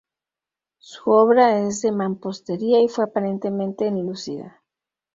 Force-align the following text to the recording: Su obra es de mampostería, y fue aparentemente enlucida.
Su 0.79 1.11
obra 1.11 1.59
es 1.59 1.83
de 1.83 1.91
mampostería, 1.91 2.81
y 2.81 2.87
fue 2.87 3.03
aparentemente 3.03 3.85
enlucida. 3.85 4.63